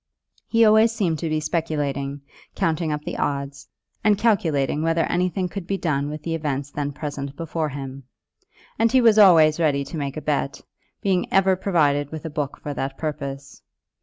He 0.47 0.61
seemed 0.61 0.67
always 0.67 0.95
to 0.97 1.29
be 1.29 1.39
speculating, 1.39 2.21
counting 2.55 2.91
up 2.91 3.03
the 3.03 3.17
odds, 3.17 3.67
and 4.03 4.17
calculating 4.17 4.81
whether 4.81 5.03
anything 5.03 5.47
could 5.47 5.67
be 5.67 5.77
done 5.77 6.09
with 6.09 6.23
the 6.23 6.33
events 6.33 6.71
then 6.71 6.91
present 6.91 7.35
before 7.35 7.69
him. 7.69 8.05
And 8.79 8.91
he 8.91 8.99
was 8.99 9.19
always 9.19 9.59
ready 9.59 9.83
to 9.85 9.97
make 9.97 10.17
a 10.17 10.21
bet, 10.21 10.61
being 11.03 11.31
ever 11.31 11.55
provided 11.55 12.11
with 12.11 12.25
a 12.25 12.31
book 12.31 12.59
for 12.63 12.73
that 12.73 12.97
purpose. 12.97 13.61